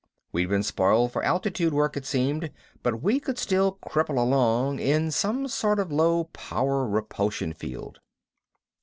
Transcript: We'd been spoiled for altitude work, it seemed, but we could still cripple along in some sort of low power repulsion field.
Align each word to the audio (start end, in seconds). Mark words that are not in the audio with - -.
We'd 0.31 0.49
been 0.49 0.63
spoiled 0.63 1.11
for 1.11 1.21
altitude 1.23 1.75
work, 1.75 1.95
it 1.95 2.07
seemed, 2.07 2.49
but 2.81 3.03
we 3.03 3.19
could 3.19 3.37
still 3.37 3.77
cripple 3.87 4.17
along 4.17 4.79
in 4.79 5.11
some 5.11 5.47
sort 5.47 5.79
of 5.79 5.91
low 5.91 6.23
power 6.33 6.87
repulsion 6.87 7.53
field. 7.53 7.99